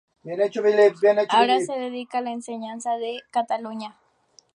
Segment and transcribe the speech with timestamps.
[1.31, 3.99] Ahora se dedica a la enseñanza en Cataluña.